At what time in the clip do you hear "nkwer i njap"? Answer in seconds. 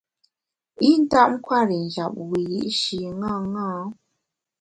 1.37-2.13